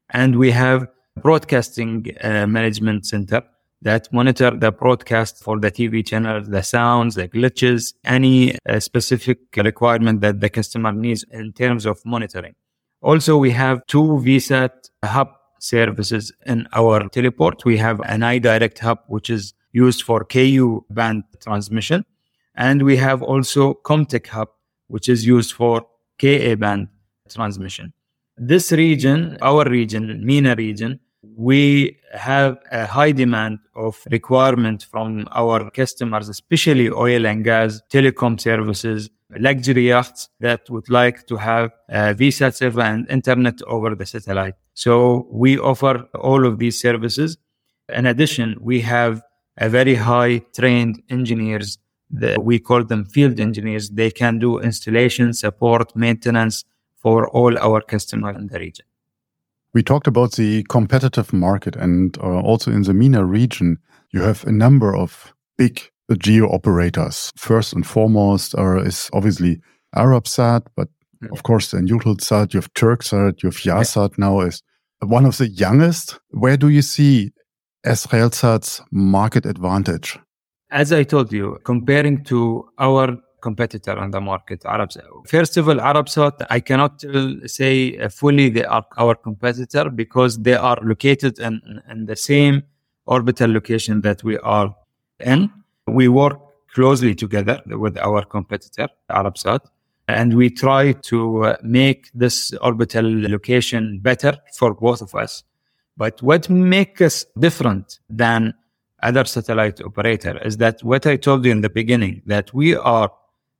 and 0.09 0.37
we 0.37 0.51
have 0.51 0.87
broadcasting 1.21 2.05
uh, 2.21 2.45
management 2.47 3.05
center 3.05 3.41
that 3.81 4.11
monitor 4.11 4.51
the 4.51 4.71
broadcast 4.71 5.43
for 5.43 5.59
the 5.59 5.71
TV 5.71 6.05
channel, 6.05 6.41
the 6.43 6.63
sounds, 6.63 7.15
the 7.15 7.27
glitches, 7.27 7.93
any 8.03 8.57
uh, 8.67 8.79
specific 8.79 9.39
requirement 9.55 10.21
that 10.21 10.39
the 10.39 10.49
customer 10.49 10.91
needs 10.91 11.23
in 11.31 11.53
terms 11.53 11.85
of 11.85 12.03
monitoring. 12.05 12.55
Also, 13.01 13.37
we 13.37 13.51
have 13.51 13.85
two 13.85 14.21
VSAT 14.25 14.89
hub 15.05 15.29
services 15.59 16.31
in 16.45 16.67
our 16.73 17.07
teleport. 17.09 17.65
We 17.65 17.77
have 17.77 17.99
an 18.01 18.21
iDirect 18.21 18.79
hub, 18.79 18.99
which 19.07 19.29
is 19.29 19.53
used 19.71 20.01
for 20.03 20.23
KU 20.23 20.83
band 20.89 21.23
transmission. 21.39 22.05
And 22.55 22.81
we 22.81 22.97
have 22.97 23.21
also 23.21 23.75
Comtech 23.85 24.27
hub, 24.27 24.49
which 24.87 25.07
is 25.07 25.25
used 25.25 25.53
for 25.53 25.85
KA 26.19 26.55
band 26.55 26.87
transmission. 27.29 27.93
This 28.37 28.71
region, 28.71 29.37
our 29.41 29.65
region, 29.67 30.23
MENA 30.23 30.55
region, 30.55 30.99
we 31.35 31.97
have 32.13 32.57
a 32.71 32.85
high 32.85 33.11
demand 33.11 33.59
of 33.75 33.99
requirement 34.11 34.83
from 34.83 35.27
our 35.31 35.71
customers, 35.71 36.29
especially 36.29 36.89
oil 36.89 37.25
and 37.25 37.43
gas, 37.43 37.81
telecom 37.91 38.39
services, 38.39 39.09
luxury 39.39 39.87
yachts 39.87 40.29
that 40.39 40.69
would 40.69 40.89
like 40.89 41.25
to 41.27 41.35
have 41.37 41.71
uh, 41.91 42.13
a 42.13 42.15
VSAT 42.15 42.55
server 42.55 42.81
and 42.81 43.09
internet 43.09 43.59
over 43.63 43.95
the 43.95 44.05
satellite. 44.05 44.53
So 44.73 45.27
we 45.31 45.57
offer 45.57 46.07
all 46.13 46.45
of 46.45 46.59
these 46.59 46.79
services. 46.79 47.37
In 47.89 48.05
addition, 48.05 48.55
we 48.61 48.81
have 48.81 49.21
a 49.57 49.67
very 49.67 49.95
high 49.95 50.39
trained 50.55 51.01
engineers 51.09 51.79
we 52.39 52.59
call 52.59 52.83
them 52.83 53.05
field 53.05 53.39
engineers. 53.39 53.89
They 53.89 54.11
can 54.11 54.39
do 54.39 54.59
installation, 54.59 55.33
support, 55.33 55.95
maintenance, 55.95 56.63
for 57.07 57.29
all 57.29 57.57
our 57.59 57.79
customers 57.79 58.35
in 58.35 58.47
the 58.47 58.59
region. 58.59 58.85
We 59.73 59.81
talked 59.81 60.07
about 60.07 60.33
the 60.33 60.63
competitive 60.63 61.31
market 61.31 61.75
and 61.77 62.17
uh, 62.17 62.41
also 62.41 62.69
in 62.69 62.81
the 62.83 62.93
MENA 62.93 63.23
region, 63.23 63.77
you 64.11 64.21
have 64.23 64.43
a 64.45 64.51
number 64.51 64.93
of 64.93 65.33
big 65.57 65.75
geo 66.19 66.47
operators. 66.47 67.31
First 67.37 67.73
and 67.73 67.87
foremost 67.87 68.55
are, 68.55 68.85
is 68.85 69.09
obviously 69.13 69.61
Arabsat, 69.95 70.63
but 70.75 70.89
yeah. 71.21 71.29
of 71.31 71.43
course 71.43 71.71
then 71.71 71.87
Eutelsat, 71.87 72.53
you 72.53 72.59
have 72.59 72.73
Turksat, 72.73 73.41
you 73.41 73.47
have 73.51 73.61
Yahsat 73.69 74.11
yeah. 74.11 74.25
now 74.25 74.41
is 74.41 74.61
one 74.99 75.25
of 75.25 75.37
the 75.37 75.47
youngest. 75.47 76.19
Where 76.31 76.57
do 76.57 76.67
you 76.67 76.81
see 76.81 77.31
Es'hailSat's 77.85 78.81
market 78.91 79.45
advantage? 79.45 80.19
As 80.71 80.91
I 80.91 81.03
told 81.03 81.31
you, 81.31 81.57
comparing 81.63 82.25
to 82.25 82.67
our 82.77 83.17
competitor 83.47 83.95
on 84.03 84.09
the 84.15 84.21
market, 84.31 84.59
Arabsat. 84.73 85.05
First 85.35 85.53
of 85.59 85.63
all, 85.69 85.79
Arabsat, 85.91 86.35
I 86.57 86.59
cannot 86.69 86.93
say 87.57 87.71
fully 88.21 88.47
they 88.57 88.65
are 88.77 88.85
our 89.03 89.15
competitor 89.27 89.85
because 90.03 90.31
they 90.47 90.57
are 90.69 90.79
located 90.91 91.33
in, 91.47 91.55
in 91.91 91.99
the 92.11 92.17
same 92.29 92.55
orbital 93.15 93.49
location 93.59 93.95
that 94.07 94.19
we 94.27 94.35
are 94.57 94.69
in. 95.33 95.41
We 95.99 96.05
work 96.21 96.37
closely 96.75 97.15
together 97.23 97.57
with 97.83 97.95
our 98.07 98.21
competitor, 98.35 98.87
Arabsat, 99.19 99.61
and 100.17 100.27
we 100.39 100.47
try 100.65 100.83
to 101.11 101.19
uh, 101.43 101.57
make 101.63 102.01
this 102.23 102.53
orbital 102.69 103.07
location 103.35 103.83
better 104.09 104.33
for 104.59 104.69
both 104.85 105.01
of 105.07 105.11
us. 105.23 105.43
But 106.03 106.15
what 106.29 106.43
makes 106.49 107.01
us 107.01 107.25
different 107.45 107.87
than 108.23 108.53
other 109.03 109.25
satellite 109.25 109.79
operator 109.89 110.33
is 110.49 110.57
that 110.63 110.83
what 110.83 111.03
I 111.05 111.15
told 111.17 111.45
you 111.45 111.51
in 111.51 111.61
the 111.61 111.73
beginning, 111.81 112.15
that 112.33 112.53
we 112.53 112.75
are 112.75 113.09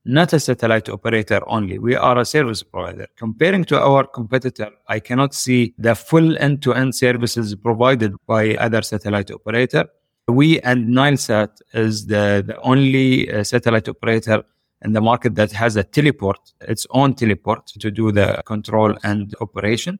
not 0.07 0.33
a 0.33 0.39
satellite 0.39 0.89
operator 0.89 1.41
only. 1.47 1.77
We 1.79 1.95
are 1.95 2.17
a 2.17 2.25
service 2.25 2.63
provider. 2.63 3.07
Comparing 3.17 3.65
to 3.65 3.79
our 3.79 4.05
competitor, 4.05 4.69
I 4.87 4.99
cannot 4.99 5.33
see 5.33 5.73
the 5.77 5.95
full 5.95 6.37
end-to-end 6.37 6.95
services 6.95 7.53
provided 7.55 8.15
by 8.25 8.55
other 8.55 8.81
satellite 8.81 9.31
operator. 9.31 9.85
We 10.27 10.59
and 10.61 10.89
Nilesat 10.89 11.61
is 11.73 12.07
the, 12.07 12.43
the 12.45 12.59
only 12.61 13.31
uh, 13.31 13.43
satellite 13.43 13.87
operator 13.87 14.43
in 14.83 14.93
the 14.93 15.01
market 15.01 15.35
that 15.35 15.51
has 15.51 15.75
a 15.75 15.83
teleport, 15.83 16.39
its 16.61 16.85
own 16.91 17.13
teleport 17.13 17.67
to 17.67 17.91
do 17.91 18.11
the 18.11 18.41
control 18.45 18.95
and 19.03 19.33
operation. 19.41 19.99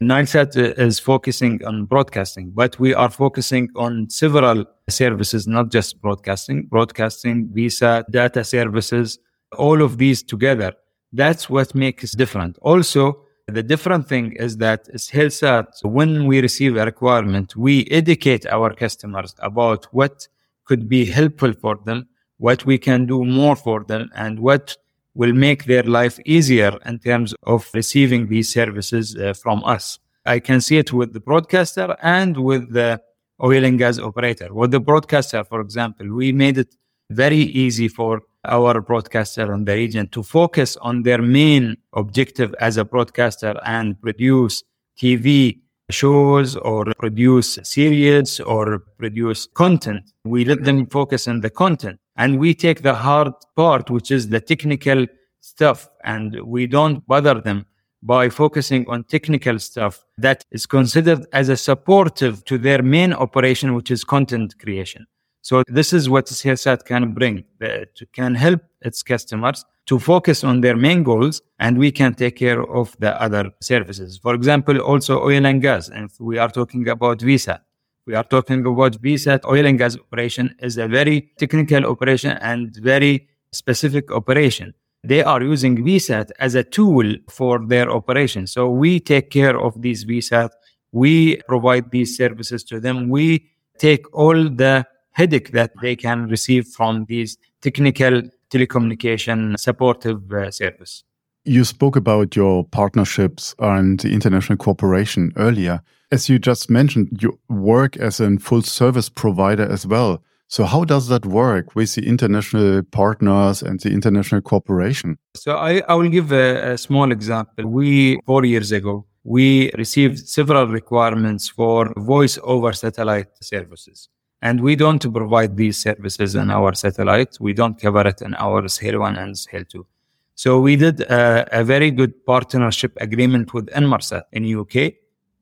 Nilesat 0.00 0.56
is 0.78 1.00
focusing 1.00 1.64
on 1.64 1.84
broadcasting, 1.84 2.50
but 2.50 2.78
we 2.78 2.94
are 2.94 3.10
focusing 3.10 3.68
on 3.74 4.08
several 4.10 4.64
services, 4.88 5.48
not 5.48 5.70
just 5.70 6.00
broadcasting, 6.00 6.66
broadcasting, 6.66 7.48
VSAT, 7.48 8.04
data 8.10 8.44
services, 8.44 9.18
all 9.56 9.82
of 9.82 9.98
these 9.98 10.22
together. 10.22 10.74
That's 11.12 11.48
what 11.48 11.74
makes 11.74 12.12
different. 12.12 12.58
Also, 12.60 13.24
the 13.46 13.62
different 13.62 14.06
thing 14.08 14.32
is 14.32 14.58
that 14.58 14.88
Es'hailSat, 14.92 15.84
when 15.84 16.26
we 16.26 16.42
receive 16.42 16.76
a 16.76 16.84
requirement, 16.84 17.56
we 17.56 17.86
educate 17.86 18.44
our 18.46 18.74
customers 18.74 19.34
about 19.38 19.86
what 19.86 20.28
could 20.66 20.88
be 20.88 21.06
helpful 21.06 21.54
for 21.54 21.78
them, 21.86 22.08
what 22.36 22.66
we 22.66 22.76
can 22.76 23.06
do 23.06 23.24
more 23.24 23.56
for 23.56 23.84
them, 23.84 24.10
and 24.14 24.38
what 24.40 24.76
will 25.14 25.32
make 25.32 25.64
their 25.64 25.82
life 25.82 26.20
easier 26.26 26.78
in 26.84 26.98
terms 26.98 27.34
of 27.44 27.68
receiving 27.72 28.28
these 28.28 28.52
services 28.52 29.16
uh, 29.16 29.32
from 29.32 29.64
us. 29.64 29.98
I 30.26 30.40
can 30.40 30.60
see 30.60 30.76
it 30.76 30.92
with 30.92 31.14
the 31.14 31.20
broadcaster 31.20 31.96
and 32.02 32.36
with 32.36 32.72
the 32.72 33.00
oil 33.42 33.64
and 33.64 33.78
gas 33.78 33.98
operator. 33.98 34.52
With 34.52 34.72
the 34.72 34.80
broadcaster, 34.80 35.42
for 35.42 35.60
example, 35.62 36.06
we 36.12 36.32
made 36.32 36.58
it 36.58 36.74
very 37.10 37.38
easy 37.38 37.88
for 37.88 38.20
our 38.44 38.80
broadcaster 38.80 39.52
in 39.52 39.64
the 39.64 39.74
region 39.74 40.08
to 40.08 40.22
focus 40.22 40.76
on 40.80 41.02
their 41.02 41.20
main 41.20 41.76
objective 41.94 42.54
as 42.60 42.76
a 42.76 42.84
broadcaster 42.84 43.58
and 43.64 44.00
produce 44.00 44.62
TV 44.98 45.60
shows 45.90 46.56
or 46.56 46.84
produce 46.98 47.58
series 47.62 48.40
or 48.40 48.80
produce 48.98 49.46
content. 49.54 50.12
We 50.24 50.44
let 50.44 50.64
them 50.64 50.86
focus 50.86 51.26
on 51.28 51.40
the 51.40 51.50
content 51.50 51.98
and 52.16 52.38
we 52.38 52.54
take 52.54 52.82
the 52.82 52.94
hard 52.94 53.32
part, 53.56 53.90
which 53.90 54.10
is 54.10 54.28
the 54.28 54.40
technical 54.40 55.06
stuff, 55.40 55.88
and 56.04 56.38
we 56.44 56.66
don't 56.66 57.06
bother 57.06 57.40
them 57.40 57.64
by 58.02 58.28
focusing 58.28 58.88
on 58.88 59.04
technical 59.04 59.58
stuff 59.58 60.04
that 60.18 60.44
is 60.50 60.66
considered 60.66 61.26
as 61.32 61.48
a 61.48 61.56
supportive 61.56 62.44
to 62.44 62.58
their 62.58 62.82
main 62.82 63.12
operation, 63.12 63.74
which 63.74 63.90
is 63.90 64.04
content 64.04 64.58
creation. 64.58 65.06
So 65.48 65.62
this 65.66 65.94
is 65.94 66.10
what 66.10 66.26
Es'hailSat 66.26 66.84
can 66.84 67.14
bring, 67.14 67.38
uh, 67.62 67.86
it 67.86 68.12
can 68.12 68.34
help 68.34 68.60
its 68.82 69.02
customers 69.02 69.64
to 69.86 69.98
focus 69.98 70.44
on 70.44 70.60
their 70.60 70.76
main 70.76 71.02
goals 71.02 71.40
and 71.58 71.78
we 71.78 71.90
can 71.90 72.12
take 72.12 72.36
care 72.36 72.60
of 72.80 72.94
the 72.98 73.18
other 73.22 73.50
services. 73.62 74.18
For 74.18 74.34
example, 74.34 74.78
also 74.78 75.24
oil 75.24 75.46
and 75.46 75.62
gas. 75.62 75.88
And 75.88 76.10
if 76.10 76.20
we 76.20 76.36
are 76.36 76.50
talking 76.50 76.86
about 76.90 77.20
VSAT, 77.20 77.60
we 78.06 78.14
are 78.14 78.24
talking 78.24 78.60
about 78.66 79.00
VSAT 79.00 79.46
oil 79.46 79.64
and 79.64 79.78
gas 79.78 79.96
operation 79.96 80.54
is 80.60 80.76
a 80.76 80.86
very 80.86 81.32
technical 81.38 81.86
operation 81.86 82.32
and 82.42 82.76
very 82.76 83.26
specific 83.50 84.12
operation. 84.12 84.74
They 85.02 85.22
are 85.22 85.42
using 85.42 85.78
VSAT 85.78 86.28
as 86.40 86.56
a 86.56 86.62
tool 86.62 87.14
for 87.30 87.66
their 87.66 87.90
operation. 87.90 88.46
So 88.48 88.68
we 88.68 89.00
take 89.00 89.30
care 89.30 89.58
of 89.58 89.80
these 89.80 90.04
VSAT. 90.04 90.50
We 90.92 91.40
provide 91.48 91.90
these 91.90 92.18
services 92.18 92.64
to 92.64 92.80
them. 92.80 93.08
We 93.08 93.48
take 93.78 94.04
all 94.12 94.50
the 94.50 94.84
headache 95.18 95.50
that 95.50 95.72
they 95.82 95.96
can 95.96 96.28
receive 96.28 96.64
from 96.68 97.04
these 97.08 97.36
technical 97.60 98.22
telecommunication 98.50 99.58
supportive 99.58 100.32
uh, 100.32 100.50
service. 100.50 101.04
You 101.44 101.64
spoke 101.64 101.96
about 101.96 102.36
your 102.36 102.64
partnerships 102.64 103.54
and 103.58 103.98
the 104.00 104.12
international 104.12 104.58
cooperation 104.58 105.32
earlier. 105.36 105.80
As 106.12 106.28
you 106.28 106.38
just 106.38 106.70
mentioned, 106.70 107.08
you 107.20 107.38
work 107.48 107.96
as 107.96 108.20
a 108.20 108.36
full 108.38 108.62
service 108.62 109.08
provider 109.08 109.66
as 109.70 109.86
well. 109.86 110.22
So, 110.50 110.64
how 110.64 110.84
does 110.84 111.08
that 111.08 111.26
work 111.26 111.74
with 111.74 111.94
the 111.94 112.06
international 112.06 112.82
partners 112.84 113.62
and 113.62 113.78
the 113.80 113.90
international 113.90 114.40
cooperation? 114.40 115.18
So, 115.36 115.56
I, 115.56 115.82
I 115.88 115.94
will 115.94 116.08
give 116.08 116.32
a, 116.32 116.72
a 116.72 116.78
small 116.78 117.12
example. 117.12 117.66
We, 117.66 118.18
four 118.24 118.46
years 118.46 118.72
ago, 118.72 119.04
we 119.24 119.70
received 119.76 120.26
several 120.26 120.66
requirements 120.68 121.50
for 121.50 121.92
voice 121.98 122.38
over 122.42 122.72
satellite 122.72 123.28
services. 123.42 124.08
And 124.40 124.60
we 124.60 124.76
don't 124.76 125.12
provide 125.12 125.56
these 125.56 125.76
services 125.78 126.34
in 126.34 126.50
our 126.50 126.74
satellite. 126.74 127.38
We 127.40 127.52
don't 127.52 127.80
cover 127.80 128.06
it 128.06 128.22
in 128.22 128.34
our 128.34 128.62
Es'hail 128.62 129.00
1 129.00 129.16
and 129.16 129.34
Es'hail 129.34 129.68
2. 129.68 129.86
So 130.34 130.60
we 130.60 130.76
did 130.76 131.00
a, 131.00 131.60
a, 131.60 131.64
very 131.64 131.90
good 131.90 132.24
partnership 132.24 132.96
agreement 133.00 133.52
with 133.52 133.66
Inmarsat 133.70 134.22
in 134.30 134.44
UK 134.56 134.94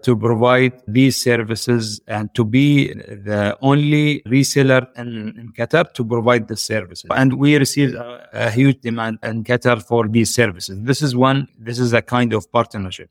to 0.04 0.16
provide 0.16 0.72
these 0.88 1.20
services 1.22 2.00
and 2.06 2.34
to 2.34 2.44
be 2.44 2.94
the 2.94 3.58
only 3.60 4.22
reseller 4.22 4.88
in, 4.96 5.38
in 5.38 5.52
Qatar 5.52 5.92
to 5.92 6.02
provide 6.02 6.48
the 6.48 6.56
services. 6.56 7.10
And 7.14 7.34
we 7.34 7.56
received 7.56 7.94
a, 7.94 8.26
a 8.32 8.50
huge 8.50 8.80
demand 8.80 9.18
in 9.22 9.44
Qatar 9.44 9.82
for 9.82 10.08
these 10.08 10.34
services. 10.34 10.78
This 10.80 11.02
is 11.02 11.14
one, 11.14 11.48
this 11.58 11.78
is 11.78 11.92
a 11.92 12.00
kind 12.00 12.32
of 12.32 12.50
partnership. 12.50 13.10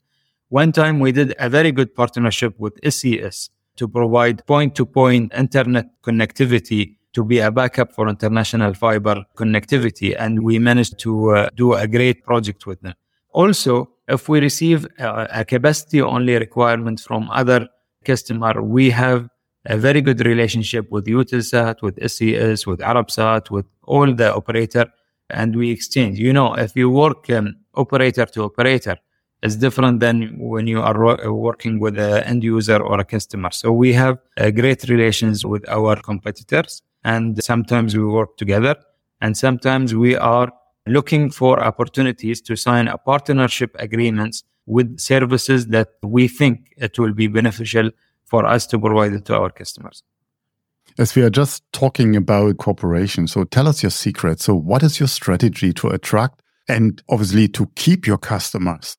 One 0.49 0.71
time 0.71 0.99
we 0.99 1.11
did 1.11 1.35
a 1.37 1.49
very 1.49 1.71
good 1.71 1.93
partnership 1.93 2.55
with 2.59 2.73
SES 2.87 3.49
to 3.75 3.87
provide 3.87 4.45
point 4.45 4.75
to 4.75 4.85
point 4.85 5.33
internet 5.33 5.87
connectivity 6.01 6.95
to 7.13 7.23
be 7.23 7.39
a 7.39 7.49
backup 7.49 7.93
for 7.93 8.09
international 8.09 8.73
fiber 8.73 9.23
connectivity. 9.35 10.15
And 10.17 10.43
we 10.43 10.59
managed 10.59 10.99
to 10.99 11.31
uh, 11.31 11.49
do 11.55 11.73
a 11.73 11.87
great 11.87 12.23
project 12.23 12.65
with 12.65 12.81
them. 12.81 12.93
Also, 13.31 13.89
if 14.07 14.29
we 14.29 14.39
receive 14.39 14.85
a, 14.99 15.27
a 15.31 15.45
capacity 15.45 16.01
only 16.01 16.35
requirement 16.37 16.99
from 16.99 17.29
other 17.31 17.67
customer, 18.03 18.61
we 18.61 18.89
have 18.91 19.29
a 19.65 19.77
very 19.77 20.01
good 20.01 20.25
relationship 20.25 20.91
with 20.91 21.05
Eutelsat, 21.05 21.81
with 21.81 21.95
SES, 22.11 22.67
with 22.67 22.79
Arabsat, 22.79 23.49
with 23.49 23.65
all 23.83 24.13
the 24.13 24.33
operator, 24.33 24.85
and 25.29 25.55
we 25.55 25.71
exchange. 25.71 26.19
You 26.19 26.33
know, 26.33 26.53
if 26.53 26.75
you 26.75 26.89
work 26.89 27.29
um, 27.29 27.55
operator 27.73 28.25
to 28.25 28.43
operator, 28.43 28.97
is 29.45 29.55
different 29.55 29.99
than 29.99 30.37
when 30.39 30.65
you 30.67 30.81
are 30.81 31.31
working 31.31 31.79
with 31.79 31.97
an 31.97 32.23
end 32.23 32.43
user 32.43 32.81
or 32.81 32.99
a 32.99 33.05
customer. 33.05 33.51
So 33.51 33.71
we 33.71 33.93
have 33.93 34.17
uh, 34.37 34.51
great 34.51 34.83
relations 34.89 35.45
with 35.45 35.67
our 35.69 35.95
competitors 35.95 36.81
and 37.03 37.41
sometimes 37.43 37.95
we 37.95 38.03
work 38.03 38.37
together 38.37 38.75
and 39.21 39.37
sometimes 39.37 39.93
we 39.93 40.15
are 40.15 40.51
looking 40.87 41.29
for 41.29 41.63
opportunities 41.63 42.41
to 42.41 42.55
sign 42.55 42.87
a 42.87 42.97
partnership 42.97 43.75
agreements 43.79 44.43
with 44.65 44.99
services 44.99 45.67
that 45.67 45.89
we 46.01 46.27
think 46.27 46.73
it 46.77 46.97
will 46.97 47.13
be 47.13 47.27
beneficial 47.27 47.91
for 48.25 48.45
us 48.45 48.65
to 48.67 48.79
provide 48.79 49.13
it 49.13 49.25
to 49.25 49.35
our 49.35 49.51
customers. 49.51 50.01
As 50.97 51.15
we 51.15 51.21
are 51.23 51.29
just 51.29 51.63
talking 51.71 52.15
about 52.15 52.57
cooperation, 52.57 53.27
so 53.27 53.43
tell 53.43 53.67
us 53.67 53.83
your 53.83 53.89
secret. 53.89 54.39
So, 54.39 54.55
what 54.55 54.81
is 54.81 54.99
your 54.99 55.09
strategy 55.09 55.73
to 55.73 55.89
attract 55.89 56.41
and 56.67 57.03
obviously 57.09 57.47
to 57.49 57.67
keep 57.75 58.07
your 58.07 58.17
customers? 58.17 58.97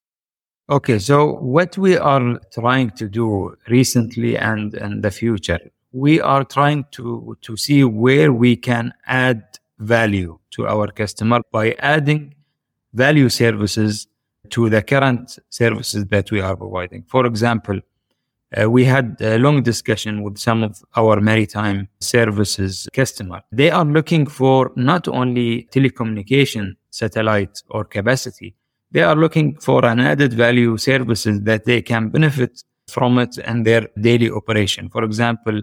Okay, 0.69 0.99
so 0.99 1.35
what 1.35 1.79
we 1.79 1.97
are 1.97 2.41
trying 2.53 2.91
to 2.91 3.09
do 3.09 3.55
recently 3.69 4.37
and 4.37 4.75
in 4.75 5.01
the 5.01 5.13
future, 5.13 5.61
we 5.93 6.21
are 6.21 6.43
trying 6.43 6.85
to, 6.91 7.37
to 7.43 7.57
see 7.57 7.85
where 7.85 8.33
we 8.33 8.57
can 8.57 8.93
add 9.07 9.45
value 9.79 10.37
to 10.51 10.67
our 10.67 10.89
customer 10.89 11.41
by 11.53 11.77
adding 11.79 12.35
value 12.93 13.29
services 13.29 14.09
to 14.51 14.69
the 14.69 14.83
current 14.83 15.39
services 15.51 16.05
that 16.07 16.33
we 16.33 16.41
are 16.41 16.57
providing. 16.57 17.05
For 17.09 17.27
example, 17.27 17.81
Uh, 18.57 18.71
we 18.71 18.85
had 18.85 19.21
a 19.21 19.39
long 19.39 19.61
discussion 19.63 20.23
with 20.23 20.39
some 20.39 20.63
of 20.63 20.73
our 20.95 21.21
maritime 21.21 21.89
services 21.99 22.89
customer. 22.93 23.41
They 23.51 23.71
are 23.73 23.85
looking 23.85 24.25
for 24.29 24.71
not 24.77 25.09
only 25.09 25.67
telecommunication 25.75 26.77
satellite 26.91 27.57
or 27.69 27.85
capacity, 27.85 28.55
they 28.91 29.03
are 29.03 29.17
looking 29.17 29.57
for 29.57 29.85
an 29.85 30.01
added 30.01 30.33
value 30.33 30.77
services 30.77 31.41
that 31.43 31.65
they 31.65 31.83
can 31.83 32.09
benefit 32.09 32.63
from 32.89 33.19
it 33.19 33.39
and 33.39 33.67
their 33.67 33.89
daily 34.01 34.31
operation. 34.31 34.89
For 34.89 35.03
example, 35.05 35.61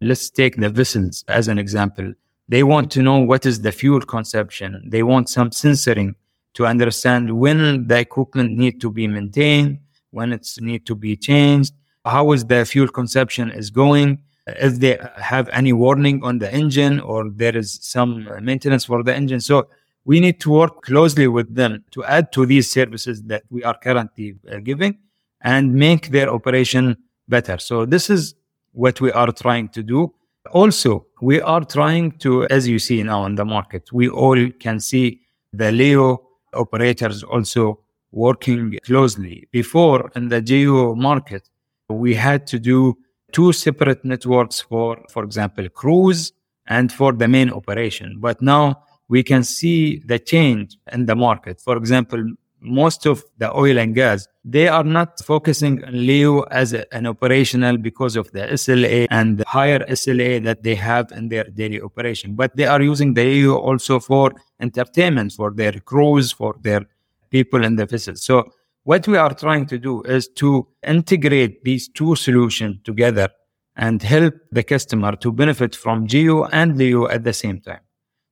let's 0.00 0.30
take 0.30 0.56
the 0.56 0.70
vessels 0.70 1.24
as 1.28 1.48
an 1.48 1.58
example. 1.58 2.12
They 2.48 2.62
want 2.62 2.90
to 2.92 3.02
know 3.02 3.18
what 3.18 3.46
is 3.46 3.60
the 3.60 3.72
fuel 3.72 4.00
consumption. 4.00 4.82
They 4.86 5.02
want 5.02 5.28
some 5.28 5.50
sensoring 5.50 6.14
to 6.54 6.66
understand 6.66 7.38
when 7.38 7.86
the 7.86 7.98
equipment 7.98 8.56
need 8.56 8.80
to 8.80 8.90
be 8.90 9.06
maintained, 9.06 9.78
when 10.10 10.32
it's 10.32 10.60
need 10.60 10.86
to 10.86 10.94
be 10.94 11.16
changed, 11.16 11.74
how 12.04 12.32
is 12.32 12.44
the 12.44 12.64
fuel 12.64 12.88
consumption 12.88 13.50
is 13.50 13.70
going, 13.70 14.22
if 14.46 14.80
they 14.80 14.98
have 15.16 15.48
any 15.50 15.72
warning 15.72 16.24
on 16.24 16.38
the 16.38 16.52
engine 16.52 16.98
or 17.00 17.30
there 17.30 17.56
is 17.56 17.78
some 17.82 18.28
maintenance 18.42 18.84
for 18.84 19.02
the 19.02 19.14
engine. 19.14 19.40
So 19.40 19.68
we 20.04 20.20
need 20.20 20.40
to 20.40 20.50
work 20.50 20.82
closely 20.82 21.28
with 21.28 21.54
them 21.54 21.84
to 21.92 22.04
add 22.04 22.32
to 22.32 22.46
these 22.46 22.70
services 22.70 23.22
that 23.24 23.42
we 23.50 23.62
are 23.64 23.76
currently 23.78 24.36
uh, 24.50 24.58
giving 24.58 24.98
and 25.42 25.74
make 25.74 26.08
their 26.08 26.30
operation 26.30 26.96
better. 27.28 27.58
So 27.58 27.86
this 27.86 28.10
is 28.10 28.34
what 28.72 29.00
we 29.00 29.12
are 29.12 29.32
trying 29.32 29.68
to 29.70 29.82
do. 29.82 30.12
Also, 30.52 31.06
we 31.20 31.40
are 31.40 31.64
trying 31.64 32.12
to, 32.18 32.46
as 32.48 32.66
you 32.66 32.78
see 32.78 33.02
now 33.02 33.26
in 33.26 33.34
the 33.34 33.44
market, 33.44 33.92
we 33.92 34.08
all 34.08 34.50
can 34.58 34.80
see 34.80 35.20
the 35.52 35.70
LEO 35.70 36.22
operators 36.54 37.22
also 37.22 37.80
working 38.12 38.78
closely. 38.84 39.48
Before 39.52 40.10
in 40.16 40.28
the 40.28 40.40
GEO 40.40 40.94
market, 40.94 41.48
we 41.88 42.14
had 42.14 42.46
to 42.48 42.58
do 42.58 42.96
two 43.32 43.52
separate 43.52 44.04
networks 44.04 44.60
for, 44.60 44.98
for 45.10 45.24
example, 45.24 45.68
cruise 45.68 46.32
and 46.66 46.92
for 46.92 47.12
the 47.12 47.28
main 47.28 47.50
operation. 47.50 48.16
But 48.18 48.40
now 48.42 48.82
we 49.10 49.24
can 49.24 49.42
see 49.42 49.98
the 50.06 50.18
change 50.20 50.78
in 50.92 51.04
the 51.06 51.16
market. 51.16 51.60
For 51.60 51.76
example, 51.76 52.22
most 52.60 53.06
of 53.06 53.24
the 53.38 53.52
oil 53.56 53.76
and 53.76 53.92
gas, 53.92 54.28
they 54.44 54.68
are 54.68 54.84
not 54.84 55.18
focusing 55.24 55.84
on 55.84 56.06
LEO 56.06 56.42
as 56.42 56.72
a, 56.72 56.82
an 56.94 57.06
operational 57.06 57.76
because 57.76 58.14
of 58.14 58.30
the 58.30 58.42
SLA 58.62 59.08
and 59.10 59.38
the 59.38 59.44
higher 59.48 59.80
SLA 59.80 60.44
that 60.44 60.62
they 60.62 60.76
have 60.76 61.10
in 61.10 61.28
their 61.28 61.44
daily 61.44 61.80
operation. 61.82 62.36
But 62.36 62.54
they 62.54 62.66
are 62.66 62.80
using 62.80 63.14
the 63.14 63.24
LEO 63.24 63.56
also 63.56 63.98
for 63.98 64.32
entertainment, 64.60 65.32
for 65.32 65.50
their 65.50 65.72
crews, 65.72 66.30
for 66.30 66.54
their 66.60 66.86
people 67.30 67.64
in 67.64 67.74
the 67.74 67.86
vessels. 67.86 68.22
So 68.22 68.52
what 68.84 69.08
we 69.08 69.16
are 69.16 69.34
trying 69.34 69.66
to 69.66 69.78
do 69.78 70.02
is 70.02 70.28
to 70.36 70.68
integrate 70.86 71.64
these 71.64 71.88
two 71.88 72.14
solutions 72.14 72.76
together 72.84 73.28
and 73.74 74.00
help 74.02 74.34
the 74.52 74.62
customer 74.62 75.16
to 75.16 75.32
benefit 75.32 75.74
from 75.74 76.06
GEO 76.06 76.44
and 76.44 76.78
LEO 76.78 77.08
at 77.08 77.24
the 77.24 77.32
same 77.32 77.60
time. 77.60 77.80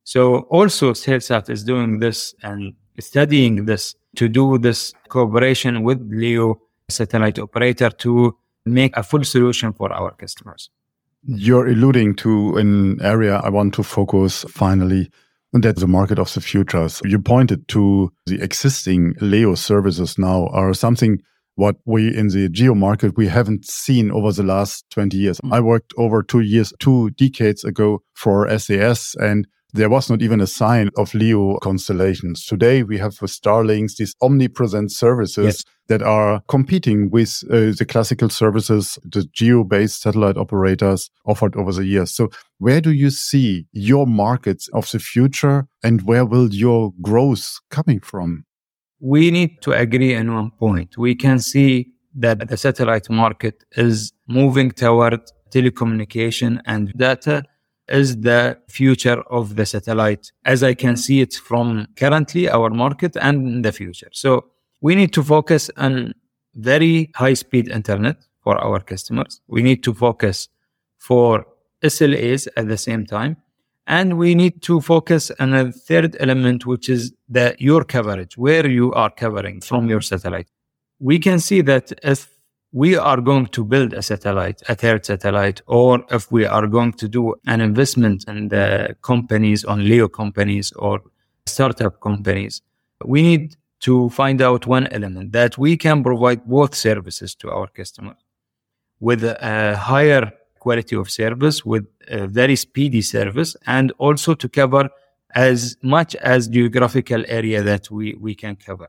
So 0.08 0.46
also 0.48 0.92
Es'hailSat 0.92 1.50
is 1.50 1.64
doing 1.64 1.98
this 1.98 2.34
and 2.42 2.72
studying 2.98 3.66
this 3.66 3.94
to 4.16 4.26
do 4.26 4.56
this 4.56 4.94
cooperation 5.10 5.82
with 5.82 6.00
LEO 6.10 6.62
satellite 6.88 7.38
operator 7.38 7.90
to 7.90 8.34
make 8.64 8.96
a 8.96 9.02
full 9.02 9.22
solution 9.22 9.74
for 9.74 9.92
our 9.92 10.12
customers. 10.12 10.70
You're 11.24 11.68
alluding 11.68 12.14
to 12.24 12.56
an 12.56 13.02
area 13.02 13.36
I 13.44 13.50
want 13.50 13.74
to 13.74 13.82
focus 13.82 14.46
finally, 14.48 15.10
and 15.52 15.62
that's 15.62 15.82
the 15.82 15.86
market 15.86 16.18
of 16.18 16.32
the 16.32 16.40
future. 16.40 16.88
So 16.88 17.02
you 17.04 17.18
pointed 17.18 17.68
to 17.68 18.10
the 18.24 18.40
existing 18.40 19.14
LEO 19.20 19.56
services 19.56 20.16
now 20.16 20.46
are 20.54 20.72
something 20.72 21.18
what 21.56 21.76
we 21.84 22.16
in 22.16 22.28
the 22.28 22.48
geo 22.48 22.74
market 22.74 23.18
we 23.18 23.26
haven't 23.26 23.66
seen 23.66 24.10
over 24.10 24.32
the 24.32 24.42
last 24.42 24.88
20 24.88 25.18
years. 25.18 25.38
Mm. 25.42 25.52
I 25.52 25.60
worked 25.60 25.92
over 25.98 26.22
two 26.22 26.40
years, 26.40 26.72
two 26.78 27.10
decades 27.10 27.62
ago 27.62 28.02
for 28.14 28.48
SES 28.58 29.14
and 29.20 29.46
there 29.72 29.90
was 29.90 30.08
not 30.08 30.22
even 30.22 30.40
a 30.40 30.46
sign 30.46 30.90
of 30.96 31.14
LEO 31.14 31.58
constellations. 31.58 32.44
Today 32.46 32.82
we 32.82 32.98
have 32.98 33.20
with 33.20 33.30
Starlinks 33.30 33.96
these 33.96 34.14
omnipresent 34.22 34.90
services 34.90 35.44
yes. 35.44 35.64
that 35.88 36.02
are 36.02 36.42
competing 36.48 37.10
with 37.10 37.42
uh, 37.50 37.72
the 37.78 37.86
classical 37.86 38.30
services 38.30 38.98
the 39.04 39.24
geo-based 39.32 40.00
satellite 40.00 40.36
operators 40.36 41.10
offered 41.26 41.54
over 41.56 41.72
the 41.72 41.84
years. 41.84 42.10
So 42.10 42.30
where 42.58 42.80
do 42.80 42.92
you 42.92 43.10
see 43.10 43.66
your 43.72 44.06
markets 44.06 44.68
of 44.72 44.90
the 44.90 44.98
future 44.98 45.66
and 45.82 46.02
where 46.02 46.24
will 46.24 46.48
your 46.48 46.92
growth 47.02 47.58
coming 47.70 48.00
from? 48.00 48.44
We 49.00 49.30
need 49.30 49.62
to 49.62 49.72
agree 49.72 50.16
on 50.16 50.34
one 50.34 50.50
point. 50.50 50.96
We 50.96 51.14
can 51.14 51.38
see 51.38 51.92
that 52.14 52.48
the 52.48 52.56
satellite 52.56 53.08
market 53.10 53.64
is 53.72 54.12
moving 54.26 54.72
toward 54.72 55.20
telecommunication 55.52 56.60
and 56.66 56.92
data 56.96 57.44
is 57.88 58.20
the 58.20 58.58
future 58.68 59.20
of 59.30 59.56
the 59.56 59.66
satellite 59.66 60.32
as 60.44 60.62
I 60.62 60.74
can 60.74 60.96
see 60.96 61.20
it 61.20 61.34
from 61.34 61.88
currently 61.96 62.48
our 62.48 62.70
market 62.70 63.16
and 63.20 63.46
in 63.46 63.62
the 63.62 63.72
future. 63.72 64.10
So 64.12 64.46
we 64.80 64.94
need 64.94 65.12
to 65.14 65.22
focus 65.22 65.70
on 65.76 66.14
very 66.54 67.10
high 67.14 67.34
speed 67.34 67.68
internet 67.68 68.16
for 68.42 68.58
our 68.58 68.80
customers. 68.80 69.40
We 69.46 69.62
need 69.62 69.82
to 69.84 69.94
focus 69.94 70.48
for 70.98 71.46
SLAs 71.82 72.48
at 72.56 72.68
the 72.68 72.76
same 72.76 73.06
time. 73.06 73.36
And 73.86 74.18
we 74.18 74.34
need 74.34 74.60
to 74.62 74.82
focus 74.82 75.30
on 75.40 75.54
a 75.54 75.72
third 75.72 76.16
element, 76.20 76.66
which 76.66 76.90
is 76.90 77.14
the 77.28 77.56
your 77.58 77.84
coverage, 77.84 78.36
where 78.36 78.68
you 78.68 78.92
are 78.92 79.10
covering 79.10 79.62
from 79.62 79.88
your 79.88 80.02
satellite. 80.02 80.48
We 80.98 81.18
can 81.18 81.40
see 81.40 81.62
that 81.62 81.92
if 82.02 82.28
we 82.72 82.96
are 82.96 83.20
going 83.20 83.46
to 83.46 83.64
build 83.64 83.94
a 83.94 84.02
satellite, 84.02 84.62
a 84.68 84.74
third 84.74 85.06
satellite, 85.06 85.62
or 85.66 86.04
if 86.10 86.30
we 86.30 86.44
are 86.44 86.66
going 86.66 86.92
to 86.92 87.08
do 87.08 87.34
an 87.46 87.60
investment 87.60 88.24
in 88.28 88.48
the 88.48 88.94
companies 89.02 89.64
on 89.64 89.88
LEO 89.88 90.08
companies 90.08 90.72
or 90.72 91.00
startup 91.46 92.00
companies, 92.00 92.60
we 93.04 93.22
need 93.22 93.56
to 93.80 94.10
find 94.10 94.42
out 94.42 94.66
one 94.66 94.86
element 94.88 95.32
that 95.32 95.56
we 95.56 95.76
can 95.76 96.02
provide 96.02 96.44
both 96.44 96.74
services 96.74 97.34
to 97.36 97.50
our 97.50 97.68
customers 97.68 98.16
with 99.00 99.22
a 99.24 99.76
higher 99.76 100.32
quality 100.58 100.96
of 100.96 101.08
service, 101.08 101.64
with 101.64 101.86
a 102.08 102.26
very 102.26 102.56
speedy 102.56 103.00
service, 103.00 103.56
and 103.66 103.92
also 103.98 104.34
to 104.34 104.48
cover 104.48 104.90
as 105.34 105.76
much 105.82 106.16
as 106.16 106.48
geographical 106.48 107.24
area 107.28 107.62
that 107.62 107.90
we, 107.90 108.14
we 108.20 108.34
can 108.34 108.56
cover. 108.56 108.88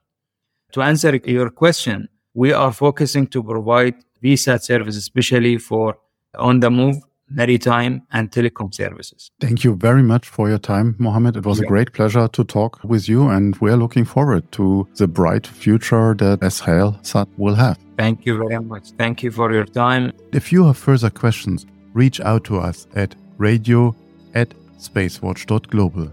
To 0.73 0.81
answer 0.81 1.15
your 1.25 1.49
question, 1.49 2.09
we 2.33 2.53
are 2.53 2.71
focusing 2.71 3.27
to 3.27 3.43
provide 3.43 3.95
VSAT 4.23 4.61
service, 4.61 4.95
especially 4.95 5.57
for 5.57 5.97
on 6.37 6.59
the 6.59 6.69
move, 6.69 6.97
maritime, 7.29 8.01
and 8.11 8.31
telecom 8.31 8.73
services. 8.73 9.31
Thank 9.39 9.63
you 9.63 9.75
very 9.75 10.03
much 10.03 10.27
for 10.27 10.49
your 10.49 10.57
time, 10.57 10.95
Mohamed. 10.99 11.37
It 11.37 11.45
was 11.45 11.59
yeah. 11.59 11.65
a 11.65 11.67
great 11.67 11.93
pleasure 11.93 12.27
to 12.27 12.43
talk 12.43 12.79
with 12.83 13.07
you, 13.07 13.27
and 13.29 13.55
we 13.57 13.71
are 13.71 13.77
looking 13.77 14.05
forward 14.05 14.51
to 14.53 14.87
the 14.95 15.07
bright 15.07 15.47
future 15.47 16.13
that 16.15 16.39
Es'hailSat 16.41 17.27
will 17.37 17.55
have. 17.55 17.77
Thank 17.97 18.25
you 18.25 18.37
very 18.37 18.59
much. 18.59 18.91
Thank 18.97 19.23
you 19.23 19.31
for 19.31 19.51
your 19.51 19.65
time. 19.65 20.11
If 20.31 20.51
you 20.51 20.65
have 20.65 20.77
further 20.77 21.09
questions, 21.09 21.65
reach 21.93 22.19
out 22.21 22.43
to 22.45 22.57
us 22.59 22.87
at 22.95 23.15
radio 23.37 23.95
at 24.33 24.53
spacewatch.global. 24.77 26.11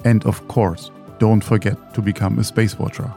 And 0.05 0.27
of 0.27 0.47
course, 0.49 0.91
don't 1.19 1.43
forget 1.43 1.95
to 1.95 2.03
become 2.03 2.39
a 2.39 2.45
Space 2.45 2.79
Watcher. 2.79 3.11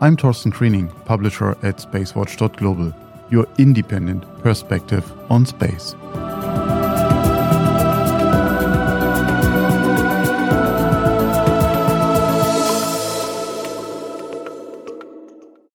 I'm 0.00 0.16
Torsten 0.16 0.52
Kriening, 0.52 0.88
publisher 1.06 1.58
at 1.66 1.78
spacewatch.global, 1.78 2.94
your 3.30 3.48
independent 3.58 4.22
perspective 4.44 5.12
on 5.28 5.44
space. 5.44 5.96